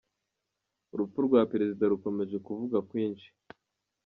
[0.93, 3.27] Urupfu rwa perezida rukomeje kuvugwa kwinshi